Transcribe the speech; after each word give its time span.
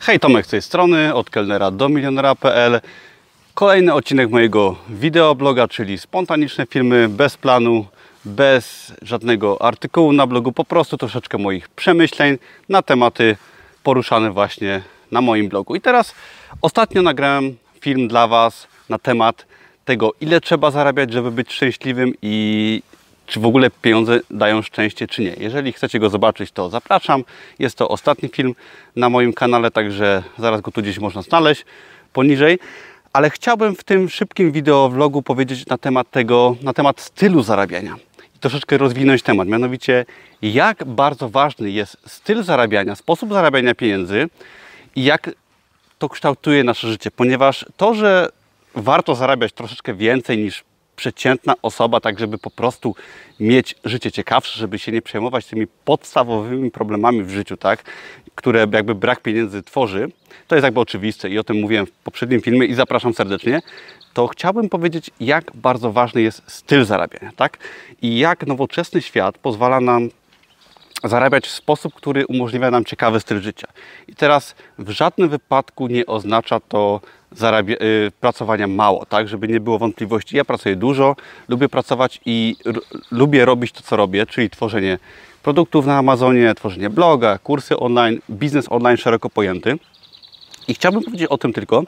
Hej, 0.00 0.20
Tomek 0.20 0.46
z 0.46 0.48
tej 0.48 0.62
strony, 0.62 1.14
od 1.14 1.30
kelnera 1.30 1.70
do 1.70 1.88
milionera.pl. 1.88 2.80
Kolejny 3.54 3.94
odcinek 3.94 4.30
mojego 4.30 4.76
wideobloga, 4.88 5.68
czyli 5.68 5.98
spontaniczne 5.98 6.66
filmy, 6.66 7.08
bez 7.08 7.36
planu, 7.36 7.86
bez 8.24 8.92
żadnego 9.02 9.62
artykułu 9.62 10.12
na 10.12 10.26
blogu, 10.26 10.52
po 10.52 10.64
prostu 10.64 10.96
troszeczkę 10.96 11.38
moich 11.38 11.68
przemyśleń 11.68 12.38
na 12.68 12.82
tematy 12.82 13.36
poruszane 13.82 14.30
właśnie 14.30 14.82
na 15.10 15.20
moim 15.20 15.48
blogu. 15.48 15.76
I 15.76 15.80
teraz 15.80 16.14
ostatnio 16.62 17.02
nagrałem 17.02 17.56
film 17.80 18.08
dla 18.08 18.28
Was 18.28 18.66
na 18.88 18.98
temat 18.98 19.46
tego, 19.84 20.12
ile 20.20 20.40
trzeba 20.40 20.70
zarabiać, 20.70 21.12
żeby 21.12 21.30
być 21.30 21.52
szczęśliwym 21.52 22.12
i 22.22 22.82
czy 23.28 23.40
w 23.40 23.46
ogóle 23.46 23.70
pieniądze 23.70 24.20
dają 24.30 24.62
szczęście, 24.62 25.06
czy 25.06 25.22
nie. 25.22 25.34
Jeżeli 25.38 25.72
chcecie 25.72 25.98
go 25.98 26.10
zobaczyć, 26.10 26.52
to 26.52 26.70
zapraszam. 26.70 27.24
Jest 27.58 27.76
to 27.76 27.88
ostatni 27.88 28.28
film 28.28 28.54
na 28.96 29.08
moim 29.08 29.32
kanale, 29.32 29.70
także 29.70 30.22
zaraz 30.38 30.60
go 30.60 30.70
tu 30.70 30.82
gdzieś 30.82 30.98
można 30.98 31.22
znaleźć 31.22 31.64
poniżej. 32.12 32.58
Ale 33.12 33.30
chciałbym 33.30 33.74
w 33.76 33.84
tym 33.84 34.08
szybkim 34.08 34.52
wideowlogu 34.52 35.22
powiedzieć 35.22 35.66
na 35.66 35.78
temat 35.78 36.10
tego, 36.10 36.56
na 36.62 36.72
temat 36.72 37.00
stylu 37.00 37.42
zarabiania. 37.42 37.96
I 38.36 38.38
troszeczkę 38.38 38.78
rozwinąć 38.78 39.22
temat. 39.22 39.48
Mianowicie, 39.48 40.06
jak 40.42 40.84
bardzo 40.84 41.28
ważny 41.28 41.70
jest 41.70 41.96
styl 42.06 42.42
zarabiania, 42.42 42.94
sposób 42.94 43.32
zarabiania 43.32 43.74
pieniędzy 43.74 44.28
i 44.96 45.04
jak 45.04 45.30
to 45.98 46.08
kształtuje 46.08 46.64
nasze 46.64 46.88
życie. 46.88 47.10
Ponieważ 47.10 47.66
to, 47.76 47.94
że 47.94 48.28
warto 48.74 49.14
zarabiać 49.14 49.52
troszeczkę 49.52 49.94
więcej 49.94 50.38
niż 50.38 50.64
przeciętna 50.98 51.54
osoba, 51.62 52.00
tak 52.00 52.18
żeby 52.18 52.38
po 52.38 52.50
prostu 52.50 52.94
mieć 53.40 53.74
życie 53.84 54.12
ciekawsze, 54.12 54.58
żeby 54.58 54.78
się 54.78 54.92
nie 54.92 55.02
przejmować 55.02 55.46
tymi 55.46 55.66
podstawowymi 55.84 56.70
problemami 56.70 57.22
w 57.22 57.30
życiu, 57.30 57.56
tak, 57.56 57.82
które 58.34 58.66
jakby 58.72 58.94
brak 58.94 59.22
pieniędzy 59.22 59.62
tworzy, 59.62 60.08
to 60.48 60.54
jest 60.54 60.64
jakby 60.64 60.80
oczywiste 60.80 61.30
i 61.30 61.38
o 61.38 61.44
tym 61.44 61.60
mówiłem 61.60 61.86
w 61.86 61.90
poprzednim 61.90 62.40
filmie 62.40 62.66
i 62.66 62.74
zapraszam 62.74 63.14
serdecznie, 63.14 63.60
to 64.14 64.26
chciałbym 64.26 64.68
powiedzieć, 64.68 65.10
jak 65.20 65.52
bardzo 65.54 65.92
ważny 65.92 66.22
jest 66.22 66.42
styl 66.46 66.84
zarabiania, 66.84 67.32
tak, 67.36 67.58
i 68.02 68.18
jak 68.18 68.46
nowoczesny 68.46 69.02
świat 69.02 69.38
pozwala 69.38 69.80
nam 69.80 70.08
zarabiać 71.04 71.46
w 71.46 71.52
sposób, 71.52 71.94
który 71.94 72.26
umożliwia 72.26 72.70
nam 72.70 72.84
ciekawy 72.84 73.20
styl 73.20 73.40
życia. 73.40 73.68
I 74.08 74.14
teraz 74.14 74.54
w 74.78 74.90
żadnym 74.90 75.28
wypadku 75.28 75.86
nie 75.86 76.06
oznacza 76.06 76.60
to 76.60 77.00
zarabia, 77.32 77.76
y, 77.76 78.12
pracowania 78.20 78.66
mało, 78.66 79.06
tak, 79.06 79.28
żeby 79.28 79.48
nie 79.48 79.60
było 79.60 79.78
wątpliwości. 79.78 80.36
Ja 80.36 80.44
pracuję 80.44 80.76
dużo, 80.76 81.16
lubię 81.48 81.68
pracować 81.68 82.20
i 82.26 82.56
lubię 83.10 83.44
robić 83.44 83.72
to, 83.72 83.82
co 83.82 83.96
robię, 83.96 84.26
czyli 84.26 84.50
tworzenie 84.50 84.98
produktów 85.42 85.86
na 85.86 85.98
Amazonie, 85.98 86.54
tworzenie 86.54 86.90
bloga, 86.90 87.38
kursy 87.38 87.76
online, 87.76 88.18
biznes 88.30 88.66
online 88.70 88.96
szeroko 88.96 89.30
pojęty. 89.30 89.78
I 90.68 90.74
chciałbym 90.74 91.02
powiedzieć 91.02 91.28
o 91.28 91.38
tym 91.38 91.52
tylko, 91.52 91.82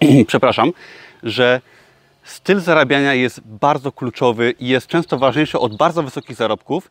przepraszam, 0.26 0.72
że 1.22 1.60
styl 2.24 2.60
zarabiania 2.60 3.14
jest 3.14 3.40
bardzo 3.40 3.92
kluczowy 3.92 4.54
i 4.60 4.68
jest 4.68 4.86
często 4.86 5.18
ważniejszy 5.18 5.58
od 5.58 5.76
bardzo 5.76 6.02
wysokich 6.02 6.36
zarobków, 6.36 6.90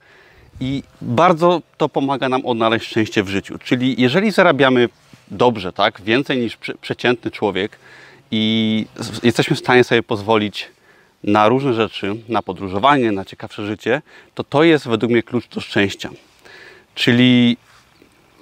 i 0.61 0.83
bardzo 1.01 1.61
to 1.77 1.89
pomaga 1.89 2.29
nam 2.29 2.45
odnaleźć 2.45 2.87
szczęście 2.87 3.23
w 3.23 3.29
życiu. 3.29 3.57
Czyli 3.59 4.01
jeżeli 4.01 4.31
zarabiamy 4.31 4.89
dobrze, 5.31 5.73
tak, 5.73 6.01
więcej 6.01 6.37
niż 6.37 6.57
przeciętny 6.81 7.31
człowiek 7.31 7.79
i 8.31 8.85
jesteśmy 9.23 9.55
w 9.55 9.59
stanie 9.59 9.83
sobie 9.83 10.03
pozwolić 10.03 10.69
na 11.23 11.47
różne 11.47 11.73
rzeczy, 11.73 12.15
na 12.29 12.41
podróżowanie, 12.41 13.11
na 13.11 13.25
ciekawsze 13.25 13.65
życie, 13.65 14.01
to 14.35 14.43
to 14.43 14.63
jest 14.63 14.87
według 14.87 15.11
mnie 15.11 15.23
klucz 15.23 15.47
do 15.47 15.61
szczęścia. 15.61 16.09
Czyli 16.95 17.57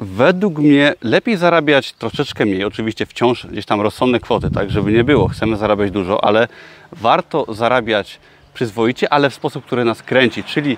według 0.02 0.58
mnie 0.58 0.94
lepiej 1.02 1.38
zarabiać 1.38 1.94
troszeczkę 1.94 2.46
mniej, 2.46 2.64
oczywiście 2.64 3.06
wciąż 3.06 3.48
gdzieś 3.48 3.66
tam 3.66 3.82
rozsądne 3.82 4.20
kwoty, 4.20 4.52
tak, 4.52 4.72
żeby 4.72 4.92
nie 4.92 5.04
było, 5.04 5.28
chcemy 5.28 5.58
zarabiać 5.58 5.92
dużo, 5.92 6.24
ale 6.24 6.48
warto 6.92 7.54
zarabiać 7.54 8.20
przyzwoicie, 8.54 9.14
ale 9.14 9.30
w 9.30 9.34
sposób, 9.34 9.66
który 9.66 9.86
nas 9.86 10.04
kręci, 10.04 10.44
czyli 10.44 10.78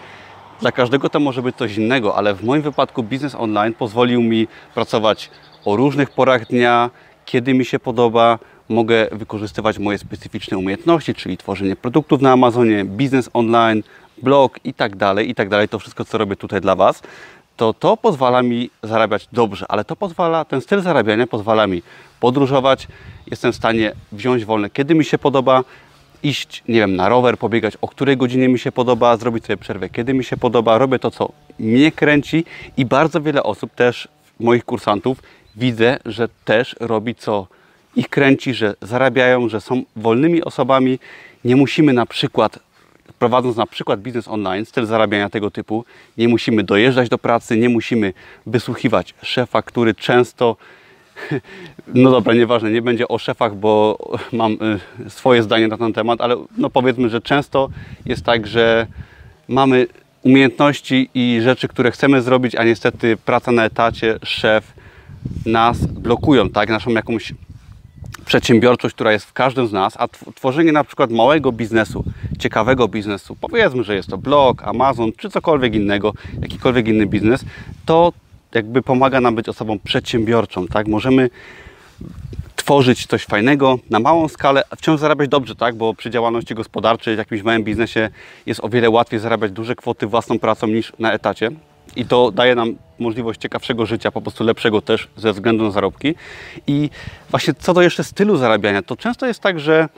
dla 0.62 0.72
każdego 0.72 1.10
to 1.10 1.20
może 1.20 1.42
być 1.42 1.56
coś 1.56 1.78
innego, 1.78 2.16
ale 2.16 2.34
w 2.34 2.44
moim 2.44 2.62
wypadku 2.62 3.04
biznes 3.04 3.36
online 3.36 3.74
pozwolił 3.74 4.22
mi 4.22 4.48
pracować 4.74 5.30
o 5.66 5.76
różnych 5.76 6.10
porach 6.10 6.48
dnia, 6.48 6.90
kiedy 7.26 7.54
mi 7.54 7.66
się 7.66 7.80
podoba. 7.80 8.40
Mogę 8.70 9.08
wykorzystywać 9.12 9.80
moje 9.80 9.98
specyficzne 9.98 10.58
umiejętności, 10.58 11.14
czyli 11.14 11.38
tworzenie 11.38 11.76
produktów 11.76 12.22
na 12.22 12.32
Amazonie, 12.32 12.86
biznes 12.86 13.30
online, 13.34 13.84
blog 14.24 14.60
i 14.64 14.74
tak 14.74 14.96
dalej, 14.96 15.30
i 15.30 15.36
tak 15.36 15.50
dalej. 15.50 15.68
To 15.68 15.80
wszystko, 15.80 16.06
co 16.06 16.18
robię 16.18 16.36
tutaj 16.36 16.62
dla 16.62 16.76
Was, 16.76 17.02
to 17.58 17.74
to 17.74 17.98
pozwala 17.98 18.42
mi 18.42 18.70
zarabiać 18.84 19.28
dobrze, 19.34 19.66
ale 19.70 19.86
to 19.86 19.96
pozwala, 19.96 20.46
ten 20.46 20.62
styl 20.62 20.82
zarabiania 20.82 21.28
pozwala 21.28 21.68
mi 21.68 21.82
podróżować, 22.20 22.88
jestem 23.32 23.52
w 23.52 23.56
stanie 23.56 23.92
wziąć 24.12 24.46
wolne, 24.46 24.70
kiedy 24.70 24.96
mi 24.96 25.06
się 25.06 25.18
podoba, 25.18 25.64
iść, 26.24 26.64
nie 26.68 26.80
wiem, 26.80 26.96
na 26.96 27.10
rower, 27.10 27.38
pobiegać, 27.38 27.78
o 27.82 27.88
której 27.88 28.18
godzinie 28.18 28.50
mi 28.50 28.60
się 28.60 28.72
podoba, 28.72 29.18
zrobić 29.18 29.46
sobie 29.46 29.58
przerwę, 29.58 29.90
kiedy 29.90 30.14
mi 30.14 30.24
się 30.24 30.38
podoba, 30.38 30.78
robię 30.78 31.00
to, 31.00 31.12
co 31.12 31.32
mnie 31.60 31.92
kręci 31.92 32.46
i 32.78 32.86
bardzo 32.86 33.22
wiele 33.22 33.44
osób 33.44 33.76
też, 33.76 34.08
moich 34.40 34.66
kursantów, 34.66 35.18
widzę, 35.56 36.00
że 36.06 36.30
też 36.46 36.76
robi 36.80 37.16
co 37.16 37.48
ich 37.96 38.10
kręci, 38.10 38.54
że 38.54 38.76
zarabiają, 38.82 39.50
że 39.50 39.62
są 39.62 39.84
wolnymi 39.96 40.44
osobami. 40.44 41.00
Nie 41.46 41.56
musimy 41.56 41.94
na 41.94 42.06
przykład, 42.06 42.60
prowadząc 43.20 43.58
na 43.58 43.66
przykład 43.66 44.02
biznes 44.02 44.28
online, 44.28 44.66
styl 44.66 44.86
zarabiania 44.86 45.30
tego 45.30 45.52
typu, 45.52 45.86
nie 46.18 46.28
musimy 46.28 46.64
dojeżdżać 46.64 47.10
do 47.10 47.18
pracy, 47.18 47.58
nie 47.58 47.70
musimy 47.70 48.14
wysłuchiwać 48.46 49.14
szefa, 49.22 49.62
który 49.62 49.96
często 49.96 50.56
no 51.88 52.12
dobra, 52.12 52.34
nieważne, 52.34 52.72
nie 52.72 52.82
będzie 52.82 53.08
o 53.08 53.18
szefach, 53.18 53.56
bo 53.56 53.98
mam 54.32 54.58
y, 55.06 55.10
swoje 55.10 55.44
zdanie 55.44 55.68
na 55.68 55.78
ten 55.78 55.94
temat, 55.94 56.22
ale 56.22 56.36
no 56.58 56.70
powiedzmy, 56.70 57.10
że 57.10 57.22
często 57.22 57.70
jest 58.06 58.26
tak, 58.26 58.48
że 58.48 58.88
mamy 59.48 59.88
umiejętności 60.24 61.10
i 61.14 61.40
rzeczy, 61.44 61.68
które 61.68 61.92
chcemy 61.92 62.22
zrobić, 62.22 62.56
a 62.56 62.64
niestety 62.64 63.18
praca 63.18 63.52
na 63.52 63.66
etacie, 63.66 64.20
szef 64.24 64.74
nas 65.46 65.86
blokują, 65.86 66.50
tak? 66.50 66.70
Naszą 66.70 66.92
jakąś 66.92 67.34
przedsiębiorczość, 68.26 68.96
która 68.96 69.12
jest 69.12 69.26
w 69.26 69.34
każdym 69.34 69.68
z 69.68 69.72
nas, 69.72 69.94
a 69.98 70.08
tworzenie 70.36 70.72
na 70.72 70.84
przykład 70.84 71.12
małego 71.12 71.52
biznesu, 71.52 72.04
ciekawego 72.40 72.88
biznesu, 72.88 73.36
powiedzmy, 73.42 73.84
że 73.84 73.96
jest 73.96 74.10
to 74.10 74.18
blog, 74.18 74.64
Amazon 74.64 75.12
czy 75.18 75.30
cokolwiek 75.30 75.76
innego, 75.76 76.14
jakikolwiek 76.42 76.88
inny 76.88 77.06
biznes, 77.06 77.46
to 77.86 78.14
jakby 78.56 78.82
pomaga 78.82 79.22
nam 79.22 79.36
być 79.36 79.50
osobą 79.50 79.80
przedsiębiorczą, 79.80 80.68
tak? 80.68 80.88
Możemy 80.88 81.30
tworzyć 82.56 83.06
coś 83.08 83.26
fajnego 83.26 83.80
na 83.90 84.00
małą 84.00 84.28
skalę, 84.28 84.64
a 84.70 84.76
wciąż 84.76 85.00
zarabiać 85.00 85.30
dobrze, 85.30 85.56
tak? 85.56 85.76
Bo 85.76 85.94
przy 85.94 86.10
działalności 86.10 86.56
gospodarczej, 86.56 87.16
w 87.16 87.18
jakimś 87.18 87.44
małym 87.44 87.64
biznesie 87.64 88.10
jest 88.46 88.64
o 88.64 88.70
wiele 88.70 88.90
łatwiej 88.90 89.20
zarabiać 89.20 89.52
duże 89.52 89.76
kwoty 89.76 90.08
własną 90.08 90.40
pracą 90.40 90.68
niż 90.68 90.94
na 91.00 91.14
etacie. 91.14 91.52
I 91.96 92.06
to 92.06 92.32
daje 92.32 92.56
nam 92.56 92.76
możliwość 93.00 93.42
ciekawszego 93.42 93.86
życia, 93.86 94.12
po 94.12 94.22
prostu 94.22 94.44
lepszego 94.44 94.82
też 94.82 95.08
ze 95.18 95.34
względu 95.34 95.64
na 95.64 95.72
zarobki. 95.72 96.16
I 96.68 96.90
właśnie 97.30 97.54
co 97.54 97.74
do 97.74 97.82
jeszcze 97.82 98.04
stylu 98.04 98.38
zarabiania, 98.38 98.82
to 98.82 98.96
często 98.96 99.28
jest 99.28 99.40
tak, 99.40 99.60
że 99.60 99.90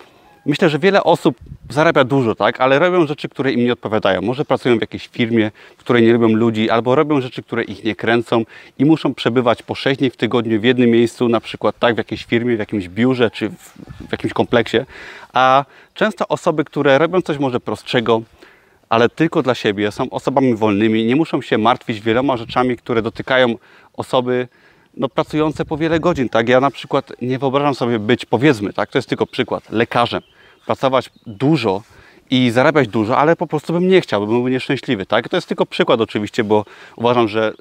Myślę, 0.45 0.69
że 0.69 0.79
wiele 0.79 1.03
osób 1.03 1.37
zarabia 1.69 2.03
dużo, 2.03 2.35
tak, 2.35 2.61
ale 2.61 2.79
robią 2.79 3.07
rzeczy, 3.07 3.29
które 3.29 3.51
im 3.51 3.65
nie 3.65 3.73
odpowiadają. 3.73 4.21
Może 4.21 4.45
pracują 4.45 4.77
w 4.77 4.81
jakiejś 4.81 5.07
firmie, 5.07 5.51
w 5.77 5.79
której 5.79 6.03
nie 6.03 6.13
lubią 6.13 6.27
ludzi, 6.27 6.69
albo 6.69 6.95
robią 6.95 7.21
rzeczy, 7.21 7.43
które 7.43 7.63
ich 7.63 7.83
nie 7.83 7.95
kręcą 7.95 8.45
i 8.79 8.85
muszą 8.85 9.13
przebywać 9.13 9.63
po 9.63 9.75
6 9.75 9.99
dni 9.99 10.09
w 10.09 10.17
tygodniu 10.17 10.61
w 10.61 10.63
jednym 10.63 10.89
miejscu, 10.89 11.29
na 11.29 11.39
przykład 11.39 11.79
tak 11.79 11.95
w 11.95 11.97
jakiejś 11.97 12.23
firmie, 12.23 12.55
w 12.55 12.59
jakimś 12.59 12.87
biurze 12.89 13.31
czy 13.31 13.49
w, 13.49 13.73
w 14.07 14.11
jakimś 14.11 14.33
kompleksie. 14.33 14.77
A 15.33 15.65
często 15.93 16.27
osoby, 16.27 16.65
które 16.65 16.97
robią 16.97 17.21
coś 17.21 17.37
może 17.37 17.59
prostszego, 17.59 18.21
ale 18.93 19.09
tylko 19.09 19.43
dla 19.43 19.55
siebie, 19.55 19.91
są 19.91 20.09
osobami 20.09 20.55
wolnymi, 20.55 21.05
nie 21.05 21.15
muszą 21.15 21.41
się 21.41 21.57
martwić 21.57 22.01
wieloma 22.01 22.37
rzeczami, 22.37 22.77
które 22.77 23.01
dotykają 23.01 23.55
osoby, 23.93 24.47
no, 24.97 25.09
pracujące 25.09 25.65
po 25.65 25.77
wiele 25.77 25.99
godzin. 25.99 26.29
Tak? 26.29 26.49
Ja 26.49 26.59
na 26.59 26.71
przykład 26.71 27.11
nie 27.21 27.39
wyobrażam 27.39 27.75
sobie 27.75 27.99
być, 27.99 28.25
powiedzmy, 28.25 28.73
tak? 28.73 28.89
to 28.89 28.97
jest 28.97 29.09
tylko 29.09 29.25
przykład, 29.25 29.71
lekarzem 29.71 30.21
pracować 30.65 31.09
dużo 31.25 31.83
i 32.29 32.51
zarabiać 32.51 32.87
dużo, 32.87 33.17
ale 33.17 33.35
po 33.35 33.47
prostu 33.47 33.73
bym 33.73 33.87
nie 33.87 34.01
chciał, 34.01 34.27
bym 34.27 34.29
był 34.29 34.47
nieszczęśliwy. 34.47 35.05
Tak? 35.05 35.29
To 35.29 35.37
jest 35.37 35.47
tylko 35.47 35.65
przykład 35.65 36.01
oczywiście, 36.01 36.43
bo 36.43 36.65
uważam, 36.95 37.27
że 37.27 37.53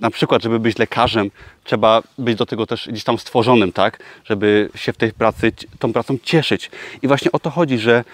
na 0.00 0.10
przykład, 0.10 0.42
żeby 0.42 0.60
być 0.60 0.78
lekarzem, 0.78 1.30
trzeba 1.64 2.02
być 2.18 2.38
do 2.38 2.46
tego 2.46 2.66
też 2.66 2.88
gdzieś 2.88 3.04
tam 3.04 3.18
stworzonym, 3.18 3.72
tak? 3.72 3.98
Żeby 4.24 4.70
się 4.74 4.92
w 4.92 4.96
tej 4.96 5.12
pracy, 5.12 5.52
tą 5.78 5.92
pracą 5.92 6.18
cieszyć. 6.22 6.70
I 7.02 7.08
właśnie 7.08 7.32
o 7.32 7.38
to 7.38 7.50
chodzi, 7.50 7.78
że 7.78 8.04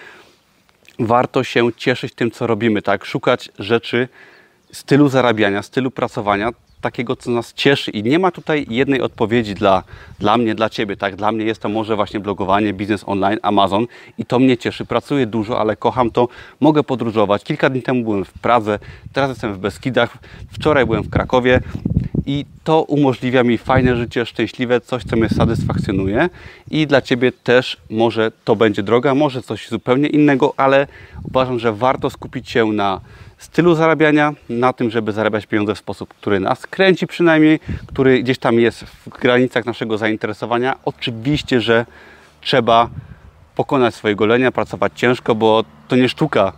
warto 0.99 1.43
się 1.43 1.73
cieszyć 1.77 2.13
tym, 2.13 2.31
co 2.31 2.47
robimy, 2.47 2.81
tak? 2.81 3.05
Szukać 3.05 3.49
rzeczy, 3.59 4.07
stylu 4.71 5.09
zarabiania, 5.09 5.61
stylu 5.61 5.91
pracowania, 5.91 6.51
takiego, 6.85 7.15
co 7.15 7.31
nas 7.31 7.53
cieszy 7.53 7.91
i 7.91 8.03
nie 8.03 8.19
ma 8.19 8.31
tutaj 8.31 8.65
jednej 8.69 9.01
odpowiedzi 9.01 9.55
dla, 9.55 9.83
dla 10.19 10.37
mnie, 10.37 10.55
dla 10.55 10.69
Ciebie, 10.69 10.97
tak? 10.97 11.15
Dla 11.15 11.31
mnie 11.31 11.45
jest 11.45 11.61
to 11.61 11.69
może 11.69 11.95
właśnie 11.95 12.19
blogowanie, 12.19 12.73
biznes 12.73 13.03
online, 13.05 13.39
Amazon 13.41 13.87
i 14.17 14.25
to 14.25 14.39
mnie 14.39 14.57
cieszy. 14.57 14.85
Pracuję 14.85 15.25
dużo, 15.25 15.59
ale 15.59 15.75
kocham 15.75 16.11
to, 16.11 16.27
mogę 16.59 16.83
podróżować. 16.83 17.43
Kilka 17.43 17.69
dni 17.69 17.81
temu 17.81 18.03
byłem 18.03 18.25
w 18.25 18.33
Pradze, 18.33 18.79
teraz 19.13 19.29
jestem 19.29 19.53
w 19.53 19.57
Beskidach, 19.57 20.17
wczoraj 20.51 20.85
byłem 20.85 21.03
w 21.03 21.09
Krakowie 21.09 21.59
i 22.25 22.45
to 22.63 22.83
umożliwia 22.83 23.43
mi 23.43 23.57
fajne 23.57 23.95
życie, 23.95 24.25
szczęśliwe, 24.25 24.81
coś, 24.81 25.03
co 25.03 25.15
mnie 25.15 25.29
satysfakcjonuje 25.29 26.29
i 26.71 26.87
dla 26.87 27.01
Ciebie 27.01 27.31
też 27.31 27.77
może 27.89 28.31
to 28.43 28.55
będzie 28.55 28.83
droga, 28.83 29.15
może 29.15 29.41
coś 29.41 29.69
zupełnie 29.69 30.07
innego, 30.07 30.53
ale 30.57 30.87
uważam, 31.23 31.59
że 31.59 31.73
warto 31.73 32.09
skupić 32.09 32.49
się 32.49 32.65
na 32.65 33.01
stylu 33.37 33.75
zarabiania, 33.75 34.33
na 34.49 34.73
tym, 34.73 34.89
żeby 34.89 35.11
zarabiać 35.11 35.45
pieniądze 35.45 35.75
w 35.75 35.77
sposób, 35.77 36.13
który 36.13 36.39
nas 36.39 36.67
kręci 36.67 37.07
przynajmniej, 37.07 37.59
który 37.87 38.23
gdzieś 38.23 38.37
tam 38.37 38.59
jest 38.59 38.83
w 38.83 39.09
granicach 39.09 39.65
naszego 39.65 39.97
zainteresowania. 39.97 40.75
Oczywiście, 40.85 41.61
że 41.61 41.85
trzeba 42.41 42.89
pokonać 43.55 43.95
swoje 43.95 44.15
golenia, 44.15 44.51
pracować 44.51 44.91
ciężko, 44.95 45.35
bo 45.35 45.63
to 45.87 45.95
nie 45.95 46.09
sztuka 46.09 46.53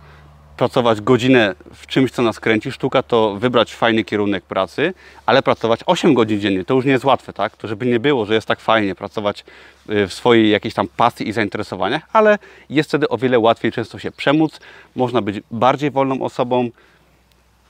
pracować 0.58 1.00
godzinę 1.00 1.54
w 1.74 1.86
czymś, 1.86 2.10
co 2.10 2.22
nas 2.22 2.40
kręci. 2.40 2.72
Sztuka 2.72 3.02
to 3.02 3.34
wybrać 3.34 3.74
fajny 3.74 4.04
kierunek 4.04 4.44
pracy, 4.44 4.94
ale 5.26 5.42
pracować 5.42 5.80
8 5.86 6.14
godzin 6.14 6.40
dziennie 6.40 6.64
to 6.64 6.74
już 6.74 6.84
nie 6.84 6.92
jest 6.92 7.04
łatwe, 7.04 7.32
tak? 7.32 7.56
To 7.56 7.68
żeby 7.68 7.86
nie 7.86 8.00
było, 8.00 8.26
że 8.26 8.34
jest 8.34 8.46
tak 8.46 8.60
fajnie 8.60 8.94
pracować 8.94 9.44
y, 9.90 10.06
w 10.06 10.12
swojej 10.12 10.50
jakiejś 10.50 10.74
tam 10.74 10.88
pasji 10.96 11.28
i 11.28 11.32
zainteresowaniach, 11.32 12.02
ale 12.12 12.38
jest 12.70 12.88
wtedy 12.88 13.08
o 13.08 13.18
wiele 13.18 13.38
łatwiej 13.38 13.72
często 13.72 13.98
się 13.98 14.10
przemóc. 14.10 14.60
Można 14.96 15.22
być 15.22 15.40
bardziej 15.50 15.90
wolną 15.90 16.22
osobą, 16.22 16.70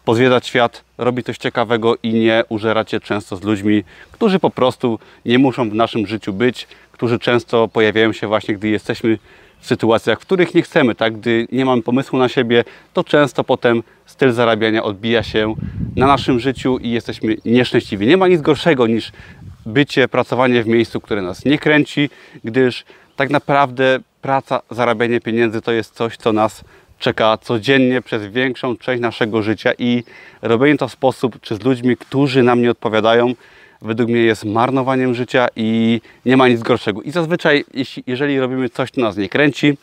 pozwiedzać 0.04 0.46
świat, 0.46 0.84
robić 0.98 1.26
coś 1.26 1.38
ciekawego 1.38 1.96
i 2.02 2.14
nie 2.14 2.44
użerać 2.48 2.90
się 2.90 3.00
często 3.00 3.36
z 3.36 3.42
ludźmi, 3.42 3.84
którzy 4.12 4.38
po 4.38 4.50
prostu 4.50 4.98
nie 5.24 5.38
muszą 5.38 5.70
w 5.70 5.74
naszym 5.74 6.06
życiu 6.06 6.32
być, 6.32 6.68
którzy 6.92 7.18
często 7.18 7.68
pojawiają 7.68 8.12
się 8.12 8.26
właśnie, 8.26 8.54
gdy 8.54 8.68
jesteśmy 8.68 9.18
sytuacjach, 9.60 10.18
w 10.18 10.22
których 10.22 10.54
nie 10.54 10.62
chcemy, 10.62 10.94
tak? 10.94 11.18
Gdy 11.18 11.46
nie 11.52 11.64
mamy 11.64 11.82
pomysłu 11.82 12.18
na 12.18 12.28
siebie, 12.28 12.64
to 12.92 13.04
często 13.04 13.44
potem 13.44 13.82
styl 14.06 14.32
zarabiania 14.32 14.82
odbija 14.82 15.22
się 15.22 15.54
na 15.96 16.06
naszym 16.06 16.40
życiu 16.40 16.78
i 16.78 16.90
jesteśmy 16.90 17.36
nieszczęśliwi. 17.44 18.06
Nie 18.06 18.16
ma 18.16 18.28
nic 18.28 18.40
gorszego 18.40 18.86
niż 18.86 19.12
bycie, 19.66 20.08
pracowanie 20.08 20.62
w 20.62 20.66
miejscu, 20.66 21.00
które 21.00 21.22
nas 21.22 21.44
nie 21.44 21.58
kręci, 21.58 22.10
gdyż 22.44 22.84
tak 23.16 23.30
naprawdę 23.30 23.98
praca, 24.22 24.60
zarabianie 24.70 25.20
pieniędzy 25.20 25.60
to 25.60 25.72
jest 25.72 25.94
coś, 25.94 26.16
co 26.16 26.32
nas 26.32 26.64
czeka 26.98 27.38
codziennie 27.38 28.02
przez 28.02 28.26
większą 28.26 28.76
część 28.76 29.02
naszego 29.02 29.42
życia 29.42 29.72
i 29.78 30.04
robienie 30.42 30.78
to 30.78 30.88
w 30.88 30.92
sposób, 30.92 31.40
czy 31.40 31.54
z 31.56 31.62
ludźmi, 31.62 31.96
którzy 31.96 32.42
nam 32.42 32.62
nie 32.62 32.70
odpowiadają, 32.70 33.34
według 33.82 34.10
mnie 34.10 34.20
jest 34.20 34.44
marnowaniem 34.44 35.14
życia 35.14 35.46
i 35.56 36.00
nie 36.26 36.36
ma 36.36 36.48
nic 36.48 36.62
gorszego. 36.62 37.02
I 37.02 37.10
zazwyczaj, 37.10 37.64
jeśli, 37.74 38.02
jeżeli 38.06 38.40
robimy 38.40 38.68
coś, 38.68 38.90
co 38.90 39.00
nas 39.00 39.16
nie 39.16 39.28
kręci 39.28 39.76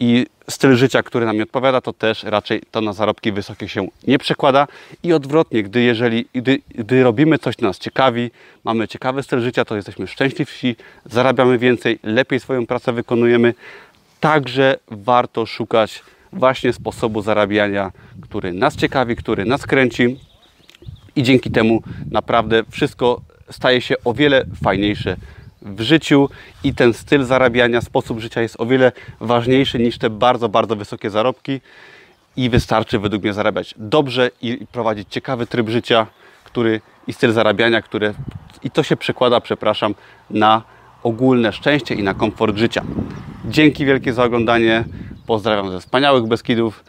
i 0.00 0.26
styl 0.50 0.76
życia, 0.76 1.02
który 1.02 1.26
nam 1.26 1.36
nie 1.36 1.42
odpowiada, 1.42 1.80
to 1.80 1.92
też 1.92 2.22
raczej 2.22 2.62
to 2.70 2.80
na 2.80 2.92
zarobki 2.92 3.32
wysokie 3.32 3.68
się 3.68 3.88
nie 4.06 4.18
przekłada. 4.18 4.66
I 5.02 5.12
odwrotnie, 5.12 5.62
gdy, 5.62 5.82
jeżeli, 5.82 6.26
gdy, 6.34 6.58
gdy 6.74 7.02
robimy 7.02 7.38
coś, 7.38 7.56
co 7.56 7.66
nas 7.66 7.78
ciekawi, 7.78 8.30
mamy 8.64 8.88
ciekawy 8.88 9.22
styl 9.22 9.40
życia, 9.40 9.64
to 9.64 9.76
jesteśmy 9.76 10.06
szczęśliwsi, 10.06 10.76
zarabiamy 11.04 11.58
więcej, 11.58 11.98
lepiej 12.02 12.40
swoją 12.40 12.66
pracę 12.66 12.92
wykonujemy. 12.92 13.54
Także 14.20 14.76
warto 14.90 15.46
szukać 15.46 16.02
właśnie 16.32 16.72
sposobu 16.72 17.22
zarabiania, 17.22 17.92
który 18.20 18.52
nas 18.52 18.76
ciekawi, 18.76 19.16
który 19.16 19.44
nas 19.44 19.66
kręci, 19.66 20.16
i 21.16 21.22
dzięki 21.22 21.50
temu 21.50 21.82
naprawdę 22.10 22.62
wszystko 22.70 23.20
staje 23.50 23.80
się 23.80 23.94
o 24.04 24.14
wiele 24.14 24.44
fajniejsze 24.64 25.16
w 25.62 25.80
życiu 25.80 26.28
i 26.64 26.74
ten 26.74 26.92
styl 26.92 27.24
zarabiania, 27.24 27.80
sposób 27.80 28.20
życia 28.20 28.42
jest 28.42 28.60
o 28.60 28.66
wiele 28.66 28.92
ważniejszy 29.20 29.78
niż 29.78 29.98
te 29.98 30.10
bardzo, 30.10 30.48
bardzo 30.48 30.76
wysokie 30.76 31.10
zarobki 31.10 31.60
i 32.36 32.50
wystarczy 32.50 32.98
według 32.98 33.22
mnie 33.22 33.32
zarabiać 33.32 33.74
dobrze 33.78 34.30
i 34.42 34.66
prowadzić 34.72 35.08
ciekawy 35.10 35.46
tryb 35.46 35.68
życia, 35.68 36.06
który 36.44 36.80
i 37.06 37.12
styl 37.12 37.32
zarabiania, 37.32 37.82
które 37.82 38.14
i 38.62 38.70
to 38.70 38.82
się 38.82 38.96
przekłada, 38.96 39.40
przepraszam, 39.40 39.94
na 40.30 40.62
ogólne 41.02 41.52
szczęście 41.52 41.94
i 41.94 42.02
na 42.02 42.14
komfort 42.14 42.56
życia. 42.56 42.82
Dzięki 43.44 43.86
wielkie 43.86 44.12
za 44.12 44.24
oglądanie. 44.24 44.84
Pozdrawiam 45.26 45.70
ze 45.70 45.80
wspaniałych 45.80 46.26
Beskidów. 46.26 46.84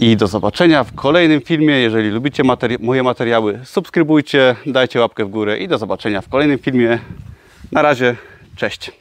I 0.00 0.16
do 0.16 0.26
zobaczenia 0.26 0.84
w 0.84 0.94
kolejnym 0.94 1.40
filmie. 1.40 1.74
Jeżeli 1.74 2.10
lubicie 2.10 2.44
materi 2.44 2.76
moje 2.80 3.02
materiały, 3.02 3.60
subskrybujcie, 3.64 4.56
dajcie 4.66 5.00
łapkę 5.00 5.24
w 5.24 5.28
górę 5.28 5.58
i 5.58 5.68
do 5.68 5.78
zobaczenia 5.78 6.20
w 6.20 6.28
kolejnym 6.28 6.58
filmie. 6.58 6.98
Na 7.72 7.82
razie, 7.82 8.16
cześć. 8.56 8.92